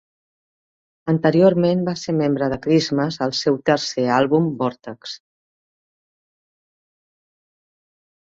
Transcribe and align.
Anteriorment 1.11 1.83
va 1.89 1.93
ser 2.03 2.13
membre 2.21 2.47
de 2.53 2.57
Christmas 2.63 3.19
al 3.27 3.35
seu 3.41 3.59
tercer 3.69 4.07
àlbum 4.15 4.49
"Vortex". 4.61 5.15